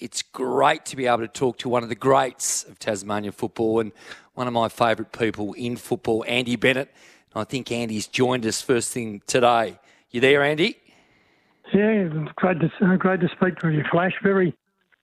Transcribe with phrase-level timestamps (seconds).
[0.00, 3.80] It's great to be able to talk to one of the greats of Tasmania football
[3.80, 3.92] and
[4.34, 6.92] one of my favourite people in football, Andy Bennett.
[7.34, 9.78] I think Andy's joined us first thing today.
[10.10, 10.78] You there, Andy?
[11.74, 14.12] Yeah, great to great to speak to you, Flash.
[14.22, 14.56] Very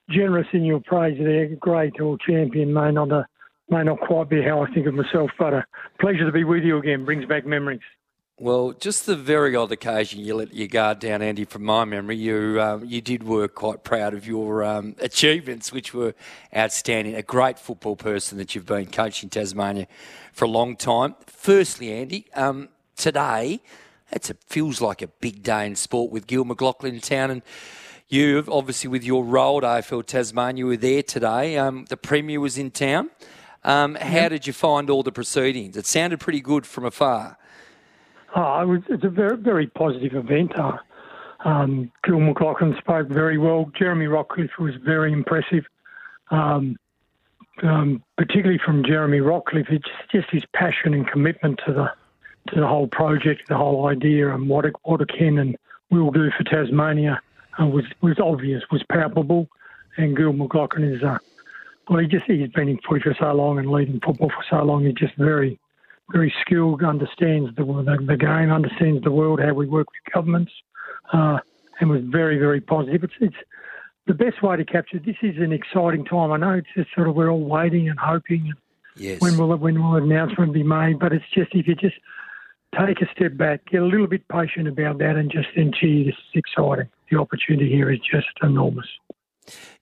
[0.10, 1.48] generous in your praise there.
[1.58, 2.74] Great all champion.
[2.74, 3.24] May not uh,
[3.70, 5.66] may not quite be how I think of myself, but a
[6.00, 7.06] pleasure to be with you again.
[7.06, 7.82] Brings back memories.
[8.40, 11.46] Well, just the very odd occasion you let your guard down, Andy.
[11.46, 15.94] From my memory, you um, you did work quite proud of your um, achievements, which
[15.94, 16.16] were
[16.56, 17.14] outstanding.
[17.14, 19.86] A great football person that you've been coaching Tasmania
[20.32, 21.14] for a long time.
[21.28, 23.62] Firstly, Andy, um, today
[24.12, 27.44] it feels like a big day in sport with Gil McLachlan in town, and
[28.08, 31.56] you obviously with your role at AFL Tasmania were there today.
[31.60, 33.12] Um, the premier was in town.
[33.64, 35.78] Um, how did you find all the proceedings?
[35.78, 37.38] It sounded pretty good from afar.
[38.36, 40.58] Oh, it was, it's a very, very positive event.
[40.58, 40.78] Uh,
[41.46, 43.72] um, Gil McLachlan spoke very well.
[43.78, 45.66] Jeremy Rockliff was very impressive,
[46.32, 46.78] um,
[47.62, 49.70] um, particularly from Jeremy Rockliff.
[49.70, 51.92] It's just his passion and commitment to the
[52.50, 55.56] to the whole project, the whole idea, and what it, what it can and
[55.92, 57.22] will do for Tasmania
[57.62, 59.48] uh, was was obvious, was palpable.
[59.98, 61.20] And Gil McLachlan is, uh,
[61.88, 64.64] well, he just he's been in footy for so long and leading football for so
[64.64, 64.86] long.
[64.86, 65.60] He's just very
[66.12, 70.52] very skilled, understands the, the, the game, understands the world, how we work with governments,
[71.14, 71.38] uh,
[71.80, 73.04] and was very, very positive.
[73.04, 73.36] It's, it's
[74.08, 75.00] the best way to capture.
[75.00, 76.32] This is an exciting time.
[76.32, 78.54] I know it's just sort of we're all waiting and hoping.
[78.96, 79.22] Yes.
[79.22, 81.00] When will when will an announcement be made?
[81.00, 81.96] But it's just if you just
[82.80, 86.04] take a step back, get a little bit patient about that, and just then, gee,
[86.04, 86.90] this is exciting.
[87.10, 88.88] The opportunity here is just enormous.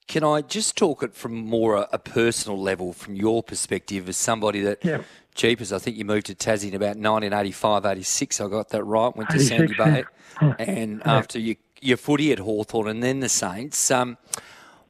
[0.07, 4.17] Can I just talk it from more a, a personal level, from your perspective, as
[4.17, 5.01] somebody that yeah.
[5.35, 8.41] Jeepers, I think you moved to Tassie in about 1985, 86.
[8.41, 9.15] I got that right.
[9.15, 10.03] Went to Sandy Bay.
[10.57, 14.17] And after your, your footy at Hawthorn and then the Saints, um,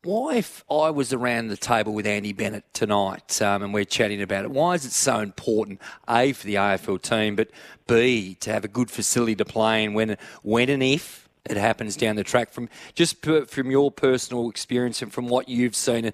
[0.03, 4.21] why, if I was around the table with Andy Bennett tonight um, and we're chatting
[4.21, 7.49] about it, why is it so important, A, for the AFL team, but
[7.85, 11.95] B, to have a good facility to play in when, when and if it happens
[11.95, 12.51] down the track?
[12.51, 16.11] From Just per, from your personal experience and from what you've seen,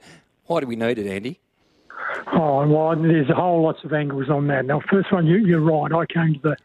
[0.48, 1.40] why do we need it, Andy?
[2.34, 4.66] Oh, well, there's a whole lots of angles on that.
[4.66, 5.94] Now, first one, you, are right.
[5.94, 6.58] I came to the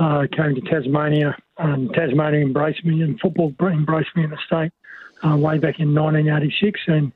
[0.00, 1.36] uh, came to Tasmania.
[1.58, 4.72] Um, Tasmania embraced me, and football embraced me in the state
[5.24, 7.12] uh, way back in 1986, and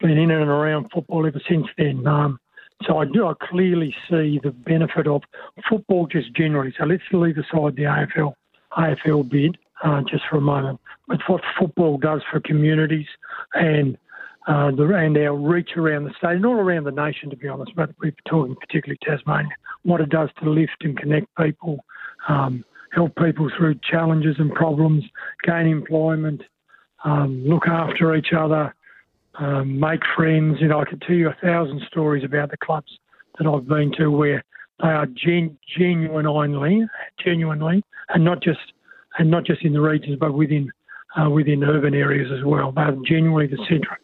[0.00, 2.06] been in and around football ever since then.
[2.06, 2.38] Um,
[2.86, 5.22] so I do I clearly see the benefit of
[5.68, 6.74] football just generally.
[6.78, 8.34] So let's leave aside the AFL
[8.72, 10.80] AFL bid uh, just for a moment.
[11.06, 13.06] But what football does for communities
[13.54, 13.98] and
[14.50, 17.46] uh, the, and our reach around the state and all around the nation, to be
[17.46, 19.50] honest, but we're talking particularly Tasmania,
[19.84, 21.78] what it does to lift and connect people,
[22.28, 25.04] um, help people through challenges and problems,
[25.44, 26.42] gain employment,
[27.04, 28.74] um, look after each other,
[29.38, 30.56] um, make friends.
[30.60, 32.90] You know, I could tell you a thousand stories about the clubs
[33.38, 34.42] that I've been to where
[34.82, 36.88] they are gen- genuinely,
[37.24, 38.58] genuinely, and not just
[39.18, 40.72] and not just in the regions, but within
[41.16, 42.72] uh, within urban areas as well.
[42.72, 43.98] They're genuinely the centre of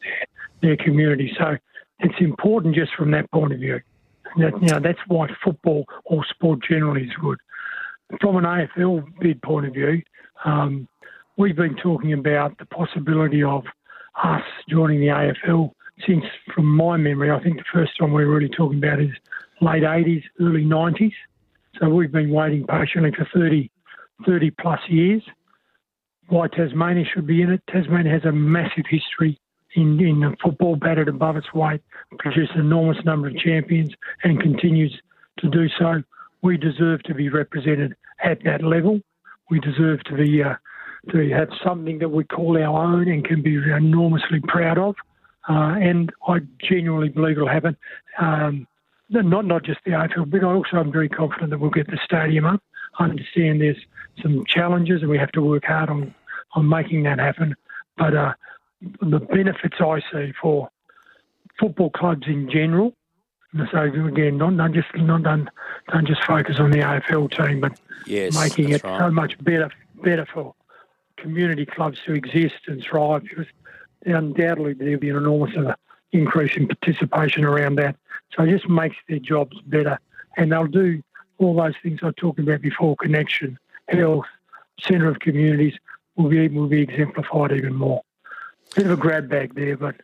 [0.66, 1.34] their, community.
[1.38, 1.56] So
[2.00, 3.80] it's important just from that point of view.
[4.38, 7.38] That, you know, that's why football or sport generally is good.
[8.20, 10.02] From an AFL bid point of view,
[10.44, 10.86] um,
[11.36, 13.64] we've been talking about the possibility of
[14.22, 15.72] us joining the AFL
[16.06, 19.10] since, from my memory, I think the first time we were really talking about is
[19.62, 21.14] late 80s, early 90s.
[21.80, 23.70] So we've been waiting patiently for 30,
[24.26, 25.22] 30 plus years
[26.28, 27.62] why Tasmania should be in it.
[27.70, 29.38] Tasmania has a massive history
[29.74, 31.80] in, in football, batted above its weight,
[32.18, 33.90] produced an enormous number of champions,
[34.22, 35.00] and continues
[35.38, 36.02] to do so.
[36.42, 39.00] We deserve to be represented at that level.
[39.50, 40.54] We deserve to be uh,
[41.10, 44.96] to have something that we call our own and can be enormously proud of.
[45.48, 47.76] Uh, and I genuinely believe it'll happen.
[48.18, 48.66] Um,
[49.08, 51.98] not not just the AFL, but I also am very confident that we'll get the
[52.04, 52.60] stadium up.
[52.98, 53.76] I understand there's
[54.22, 56.14] some challenges and we have to work hard on,
[56.54, 57.54] on making that happen.
[57.96, 58.32] But uh,
[58.80, 60.68] the benefits I see for
[61.58, 62.94] football clubs in general,
[63.70, 65.48] so again, not, not just not don't,
[65.90, 69.00] don't just focus on the AFL team, but yes, making it right.
[69.00, 69.70] so much better
[70.02, 70.54] better for
[71.16, 73.46] community clubs to exist and thrive because
[74.04, 75.54] undoubtedly there'll be an enormous
[76.12, 77.96] increase in participation around that.
[78.34, 79.98] So it just makes their jobs better.
[80.36, 81.02] And they'll do
[81.38, 83.58] all those things I talked about before connection,
[83.88, 84.26] health,
[84.80, 85.74] centre of communities
[86.16, 88.02] will be, will be exemplified even more.
[88.76, 89.96] Bit of a grab bag there, but.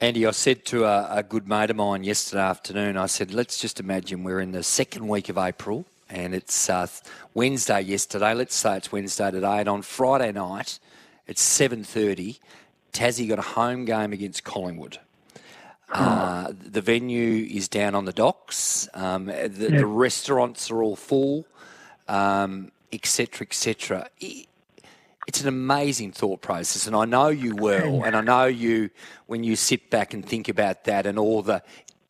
[0.00, 3.58] Andy, I said to a, a good mate of mine yesterday afternoon, I said, let's
[3.58, 6.86] just imagine we're in the second week of April and it's uh,
[7.34, 8.32] Wednesday yesterday.
[8.32, 10.78] Let's say it's Wednesday today, and on Friday night,
[11.26, 12.38] it's seven thirty.
[12.92, 14.98] Tassie got a home game against Collingwood.
[15.90, 18.88] Uh, the venue is down on the docks.
[18.94, 19.78] Um, the, yeah.
[19.78, 21.46] the, restaurants are all full,
[22.08, 24.08] um, etc., etc.
[25.26, 28.90] It's an amazing thought process, and I know you well, and I know you
[29.26, 31.62] when you sit back and think about that and all the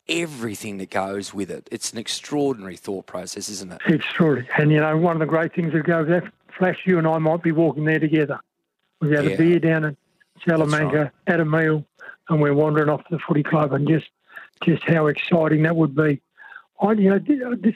[0.08, 1.68] everything that goes with it.
[1.72, 3.80] It's an extraordinary thought process, isn't it?
[3.86, 4.48] Extraordinary.
[4.58, 7.18] And, you know, one of the great things that goes there, Flash, you and I
[7.18, 8.38] might be walking there together.
[9.00, 9.30] We've had yeah.
[9.30, 9.96] a beer down at
[10.46, 11.10] Salamanca, right.
[11.26, 11.84] had a meal,
[12.28, 14.06] and we're wandering off to the footy club, and just
[14.62, 16.20] just how exciting that would be.
[16.80, 17.74] I, you know, this,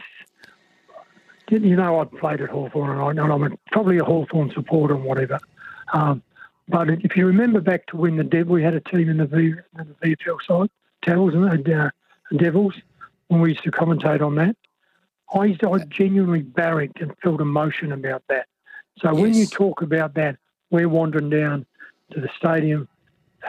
[1.50, 5.38] you know, I played at Hawthorn, and, I, am probably a Hawthorn supporter and whatever.
[5.92, 6.22] Um,
[6.68, 9.26] but if you remember back to when the Dev, we had a team in the,
[9.26, 10.70] v, in the VFL side,
[11.02, 11.90] Towels, and uh,
[12.36, 12.74] Devils
[13.28, 14.56] when we used to commentate on that.
[15.34, 18.46] I, used to, I genuinely barracked and felt emotion about that.
[18.98, 19.20] So yes.
[19.20, 20.36] when you talk about that,
[20.70, 21.66] we're wandering down
[22.12, 22.88] to the stadium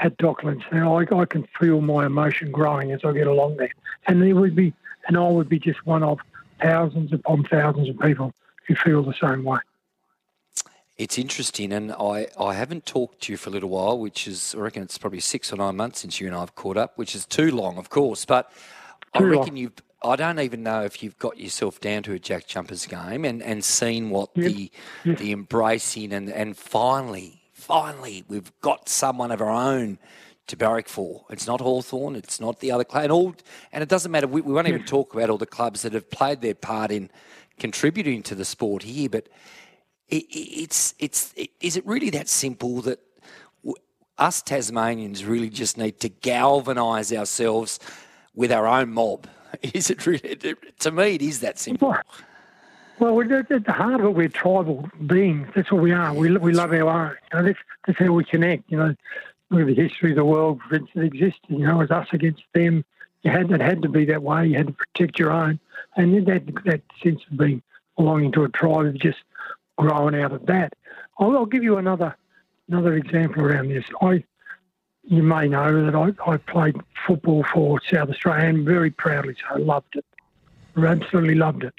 [0.01, 0.63] at Docklands.
[0.71, 3.71] Now I, I can feel my emotion growing as I get along there,
[4.07, 4.73] and there would be,
[5.07, 6.19] and I would be just one of
[6.61, 8.33] thousands upon thousands of people
[8.67, 9.59] who feel the same way.
[10.97, 14.53] It's interesting, and I, I haven't talked to you for a little while, which is,
[14.53, 16.97] I reckon it's probably six or nine months since you and I have caught up,
[16.97, 18.25] which is too long, of course.
[18.25, 18.51] But
[19.15, 19.57] too I reckon long.
[19.57, 19.73] you've,
[20.03, 23.41] I don't even know if you've got yourself down to a Jack Jumpers game and,
[23.41, 24.51] and seen what yep.
[24.51, 24.71] the
[25.05, 25.17] yep.
[25.17, 29.99] the embracing and, and finally, finally, we've got someone of our own
[30.49, 31.25] to barrack for.
[31.29, 33.35] It's not Hawthorn, it's not the other club, and, all,
[33.71, 34.27] and it doesn't matter.
[34.27, 37.09] We, we won't even talk about all the clubs that have played their part in
[37.57, 39.27] contributing to the sport here, but
[40.09, 42.99] it, it's it's it, is it really that simple that
[44.17, 47.79] us Tasmanians really just need to galvanise ourselves
[48.35, 49.27] with our own mob?
[49.73, 50.55] Is it really?
[50.79, 51.95] To me, it is that simple.
[52.99, 55.47] Well, at the heart of it, we're tribal beings.
[55.55, 56.13] That's what we are.
[56.13, 57.15] We, we love our own.
[57.31, 58.69] You know, that's, that's how we connect.
[58.69, 58.95] You know,
[59.49, 61.49] with the history of the world since it existed.
[61.49, 62.85] You know, as us against them.
[63.23, 64.47] You had it had to be that way.
[64.47, 65.59] You had to protect your own,
[65.97, 67.61] and then that that sense of being
[67.97, 69.19] belonging to a tribe is just
[69.77, 70.73] grown out of that.
[71.19, 72.15] I'll, I'll give you another
[72.69, 73.83] another example around this.
[74.01, 74.23] I
[75.03, 79.55] you may know that I, I played football for South Australia and very proudly so.
[79.55, 80.05] I Loved it.
[80.77, 81.73] Absolutely loved it.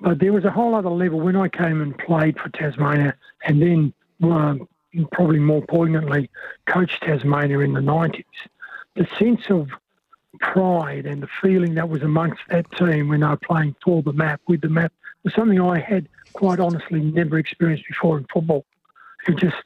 [0.00, 3.14] But there was a whole other level when I came and played for Tasmania
[3.44, 4.68] and then um,
[5.12, 6.30] probably more poignantly
[6.66, 8.24] coached Tasmania in the 90s.
[8.94, 9.68] The sense of
[10.40, 14.12] pride and the feeling that was amongst that team when they were playing for the
[14.12, 14.92] map, with the map,
[15.24, 18.64] was something I had quite honestly never experienced before in football.
[19.26, 19.56] It just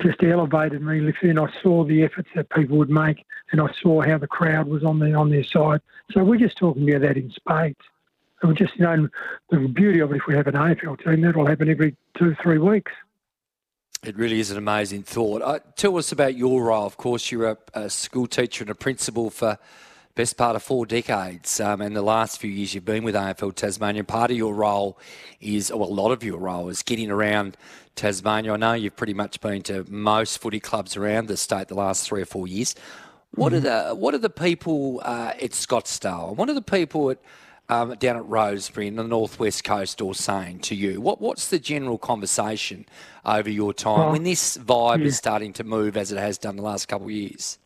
[0.00, 1.12] just elevated me.
[1.22, 4.66] And I saw the efforts that people would make, and I saw how the crowd
[4.68, 5.80] was on their on their side.
[6.12, 7.78] So we're just talking about that in spades.
[8.42, 9.08] And we just you know
[9.50, 10.16] the beauty of it.
[10.16, 12.92] If we have an AFL team, that'll happen every two three weeks.
[14.04, 15.40] It really is an amazing thought.
[15.40, 16.84] Uh, tell us about your role.
[16.84, 19.58] Of course, you're a, a school teacher and a principal for
[20.14, 21.58] best part of four decades.
[21.58, 24.04] Um, and the last few years you've been with AFL Tasmania.
[24.04, 24.98] Part of your role
[25.40, 27.56] is, well, a lot of your role is getting around
[27.96, 28.52] Tasmania.
[28.52, 32.06] I know you've pretty much been to most footy clubs around the state the last
[32.06, 32.74] three or four years.
[33.34, 33.66] What mm-hmm.
[33.66, 36.36] are the What are the people uh, at Scottsdale?
[36.36, 37.18] What are the people at
[37.68, 41.00] um, down at Rosebery in the northwest coast all saying to you?
[41.00, 42.86] What What's the general conversation
[43.24, 45.06] over your time well, when this vibe yeah.
[45.06, 47.58] is starting to move as it has done the last couple of years?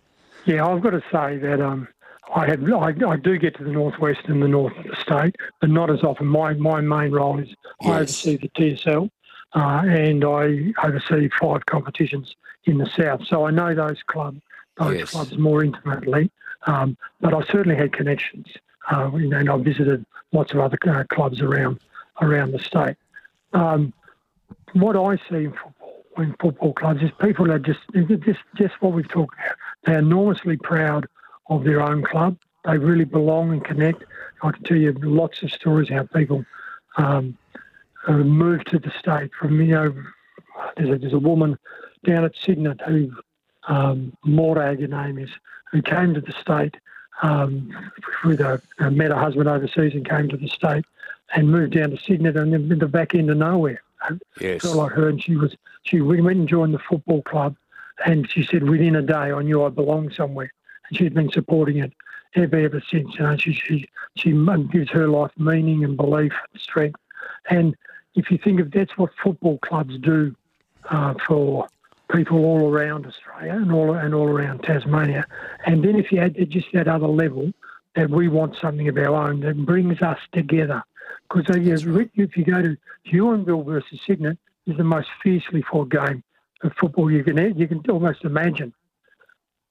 [0.44, 1.88] Yeah, I've got to say that um,
[2.34, 5.36] I have I, I, do get to the northwest and the north of the state,
[5.60, 6.26] but not as often.
[6.26, 7.48] My my main role is
[7.82, 7.90] yes.
[7.90, 9.10] I oversee the TSL,
[9.54, 13.26] uh, and I oversee five competitions in the south.
[13.26, 14.40] So I know those clubs
[14.78, 15.10] those yes.
[15.10, 16.30] clubs more intimately.
[16.66, 18.46] Um, but I certainly had connections,
[18.90, 21.80] uh, and I visited lots of other uh, clubs around
[22.20, 22.96] around the state.
[23.52, 23.92] Um,
[24.72, 27.80] what I see in football, in football clubs, is people are just
[28.24, 29.56] just just what we've talked about.
[29.84, 31.08] They're enormously proud
[31.48, 32.36] of their own club.
[32.64, 34.04] They really belong and connect.
[34.42, 36.44] I can tell you lots of stories how people
[36.96, 37.36] um,
[38.08, 39.94] moved to the state from, you know,
[40.76, 41.58] there's a, there's a woman
[42.04, 43.10] down at Cygnet who,
[43.68, 45.30] um, Morag, her name is,
[45.72, 46.76] who came to the state
[47.22, 47.90] um,
[48.24, 48.60] with a,
[48.90, 50.84] met her husband overseas and came to the state
[51.34, 53.82] and moved down to Sydney and then in the back end of nowhere.
[54.40, 54.62] Yes.
[54.62, 57.56] Felt like her, and she was she went and joined the football club,
[58.06, 60.52] and she said within a day I knew I belonged somewhere,
[60.88, 61.92] and she's been supporting it
[62.36, 63.14] ever ever since.
[63.14, 64.30] You know, she she she
[64.70, 67.00] gives her life meaning and belief and strength,
[67.50, 67.76] and
[68.14, 70.34] if you think of that's what football clubs do
[70.90, 71.66] uh, for
[72.10, 75.26] people all around Australia and all and all around Tasmania,
[75.66, 77.52] and then if you add just that other level
[77.96, 80.82] that we want something of our own that brings us together.
[81.30, 82.76] Because if you go to
[83.10, 86.22] Huonville versus Cygnet, is the most fiercely fought game
[86.62, 88.72] of football you can you can almost imagine.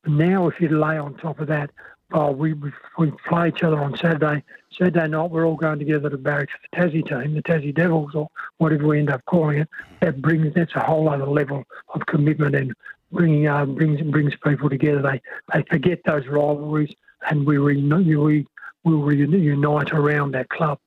[0.05, 1.69] Now, if you lay on top of that,
[2.13, 2.53] oh, we,
[2.97, 4.43] we play each other on Saturday.
[4.71, 8.15] Saturday night, we're all going together to barracks for the Tassie team, the Tassie Devils,
[8.15, 9.69] or whatever we end up calling it.
[10.01, 12.73] That brings that's a whole other level of commitment and
[13.11, 15.01] bringing uh, brings brings people together.
[15.01, 15.21] They
[15.53, 16.93] they forget those rivalries,
[17.29, 18.45] and we re, we
[18.83, 20.79] will reunite around that club.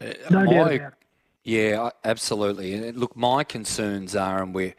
[0.00, 0.94] Uh, no doubt.
[1.44, 2.74] Yeah, absolutely.
[2.74, 4.74] And look, my concerns are, and we're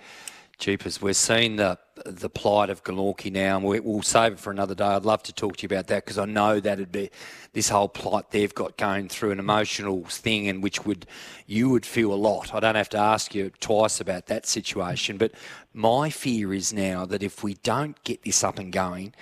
[0.58, 4.52] Jeepers, we're seeing the the plight of Glenorchy now, and we, will save it for
[4.52, 4.86] another day.
[4.86, 7.10] I'd love to talk to you about that because I know that'd be
[7.54, 11.06] this whole plight they've got going through an emotional thing, in which would
[11.46, 12.54] you would feel a lot.
[12.54, 15.32] I don't have to ask you twice about that situation, but
[15.74, 19.14] my fear is now that if we don't get this up and going,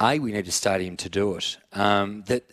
[0.00, 1.58] a we need a stadium to do it.
[1.72, 2.44] Um, that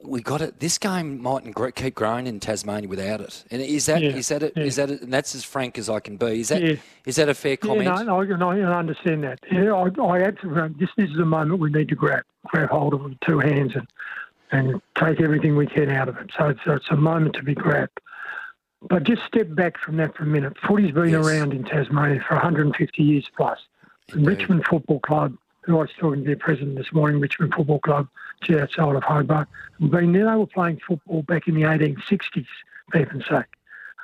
[0.00, 0.60] we got it.
[0.60, 3.44] This game mightn't keep growing in Tasmania without it.
[3.50, 4.52] And is that yeah, is that it?
[4.56, 4.64] Yeah.
[4.64, 5.02] Is that it?
[5.02, 6.40] And that's as frank as I can be.
[6.40, 6.76] Is that yeah.
[7.04, 7.84] is that a fair comment?
[7.84, 9.40] Yeah, no, no, I understand that.
[9.50, 10.74] Yeah, I, I absolutely.
[10.78, 13.72] This, this is the moment we need to grab grab hold of with two hands
[13.74, 13.86] and
[14.50, 16.30] and take everything we can out of it.
[16.36, 18.00] So it's, it's a moment to be grabbed.
[18.88, 20.56] But just step back from that for a minute.
[20.66, 21.26] Footy's been yes.
[21.26, 23.58] around in Tasmania for 150 years plus.
[24.14, 25.36] Richmond Football Club
[25.68, 28.08] I was talking to their president this morning, Richmond Football Club,
[28.42, 29.48] just outside of Hobart.
[29.80, 32.46] Been there, they were playing football back in the 1860s,
[32.90, 33.46] for heaven's sake,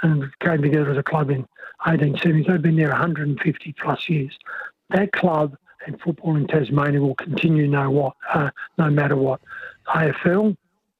[0.02, 1.47] and came together as a club in
[1.87, 2.47] 1870s.
[2.47, 4.38] They've been there 150 plus years.
[4.90, 5.56] That club
[5.87, 9.40] and football in Tasmania will continue no what, uh, no matter what.
[9.88, 10.56] AFL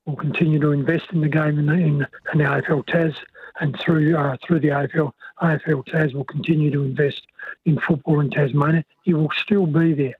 [0.07, 3.15] will continue to invest in the game in the, in, in the AFL Tas
[3.61, 7.23] and through uh, through the AFL, AFL Tas will continue to invest
[7.65, 8.85] in football in Tasmania.
[9.07, 10.17] It will still be there.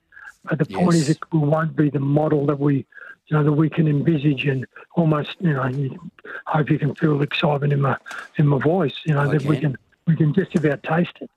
[0.47, 0.79] But the yes.
[0.79, 2.85] point is, it won't be the model that we,
[3.27, 7.17] you know, that we can envisage and almost, you know, I hope you can feel
[7.17, 7.97] the excitement in my
[8.37, 8.95] in my voice.
[9.05, 9.49] You know I that can.
[9.49, 11.29] we can we can just about taste it.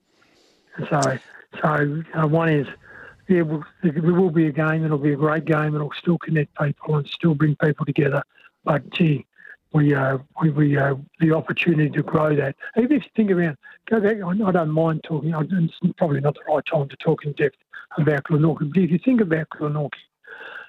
[0.90, 1.18] so,
[1.60, 2.66] so uh, one is,
[3.28, 4.84] yeah, we'll, it will be a game.
[4.84, 5.74] It'll be a great game.
[5.74, 8.22] It'll still connect people and still bring people together.
[8.64, 9.26] But gee,
[9.72, 12.56] we uh, we, we uh, the opportunity to grow that.
[12.76, 13.56] Even if you think about,
[13.88, 14.16] go back.
[14.16, 15.34] I, don't mind talking.
[15.34, 17.56] It's probably not the right time to talk in depth
[17.96, 18.72] about Glenorchy.
[18.72, 19.90] But if you think about Glenorchy,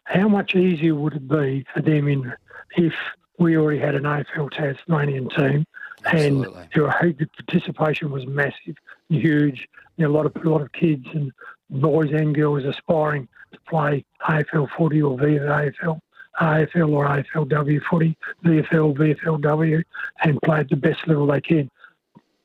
[0.06, 2.34] how much easier would it be for them in
[2.76, 2.94] if
[3.38, 5.66] we already had an AFL Tasmanian team
[6.06, 8.76] and the participation was massive,
[9.10, 9.68] huge.
[9.98, 11.32] You know, a lot of a lot of kids and
[11.70, 16.00] boys and girls aspiring to play AFL footy or VFL, AFL
[16.40, 19.84] or AFLW footy, VFL, VFLW,
[20.24, 21.70] and play at the best level they can.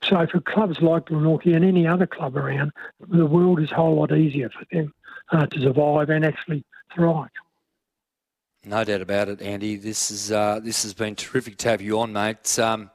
[0.03, 2.73] So for clubs like Glenorchy and any other club around,
[3.09, 4.93] the world is a whole lot easier for them
[5.33, 7.31] uh, to survive and actually thrive.
[8.67, 9.77] No doubt about it, Andy.
[9.77, 12.59] This is uh, this has been terrific to have you on, mate.
[12.59, 12.91] Um,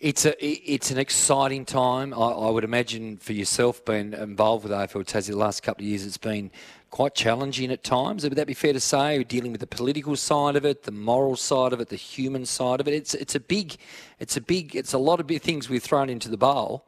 [0.00, 2.14] it's a it's an exciting time.
[2.14, 5.88] I, I, would imagine for yourself being involved with AFL Tassie the last couple of
[5.88, 6.50] years, it's been
[6.88, 8.24] quite challenging at times.
[8.24, 9.22] Would that be fair to say?
[9.24, 12.80] Dealing with the political side of it, the moral side of it, the human side
[12.80, 12.94] of it.
[12.94, 13.76] It's it's a big,
[14.18, 16.86] it's a big, it's a lot of big things we've thrown into the bowl.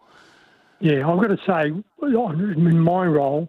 [0.81, 1.71] Yeah, I've got to say,
[2.03, 3.49] in my role,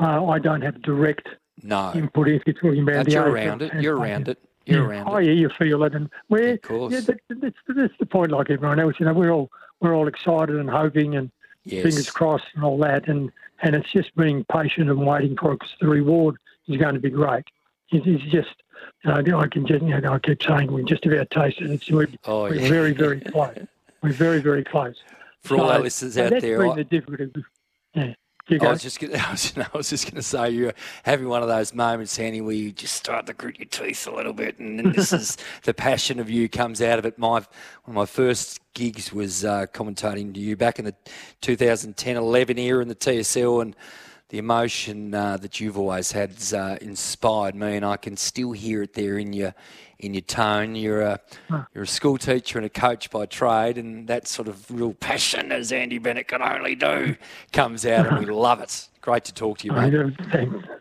[0.00, 1.28] uh, I don't have direct
[1.62, 3.74] no input if you're talking about but the you're around it.
[3.74, 4.38] You're around it.
[4.66, 4.92] You're mm.
[4.92, 4.96] yeah.
[4.96, 5.26] around oh, it.
[5.26, 6.92] yeah, you feel it, and we're of course.
[6.92, 8.30] yeah, that, that's, that's the point.
[8.30, 9.50] Like everyone else, you know, we're all
[9.80, 11.30] we're all excited and hoping and
[11.64, 11.82] yes.
[11.82, 13.30] fingers crossed and all that, and
[13.62, 16.36] and it's just being patient and waiting for it because the reward
[16.68, 17.44] is going to be great.
[17.90, 18.48] It's just,
[19.04, 21.90] you know, I can just, you know, I keep saying we just about tasted it.
[21.90, 23.58] We're, oh, we're very, very close.
[24.02, 24.96] We're very, very close.
[25.42, 27.44] For all our listeners out that's there, been the difficulty.
[27.94, 28.14] Yeah.
[28.50, 31.42] I was just gonna, I was, I was just going to say you're having one
[31.42, 34.58] of those moments, Andy, where you just start to grit your teeth a little bit,
[34.58, 37.18] and, and this is the passion of you comes out of it.
[37.18, 37.46] My one
[37.86, 40.94] of my first gigs was uh, commentating to you back in the
[41.42, 43.76] 2010-11 era in the TSL, and
[44.32, 48.52] the emotion uh, that you've always had has uh, inspired me, and I can still
[48.52, 49.54] hear it there in your
[49.98, 50.74] in your tone.
[50.74, 51.20] You're a
[51.74, 55.52] you're a school teacher and a coach by trade, and that sort of real passion,
[55.52, 57.14] as Andy Bennett can only do,
[57.52, 58.88] comes out, and we love it.
[59.02, 59.92] Great to talk to you, mate.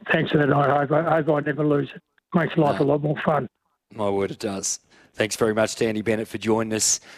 [0.09, 0.53] Thanks for that.
[0.53, 2.01] I hope I, hope I never lose it.
[2.33, 2.85] Makes life no.
[2.85, 3.49] a lot more fun.
[3.93, 4.79] My word, it does.
[5.13, 7.01] Thanks very much to Andy Bennett for joining us.